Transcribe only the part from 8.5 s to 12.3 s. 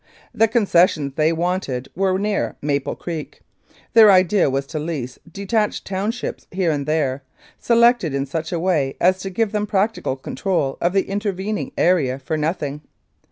a way as to give them practical control of the intervening area